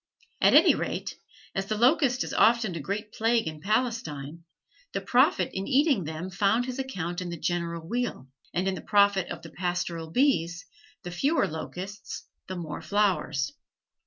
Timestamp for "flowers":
12.81-13.53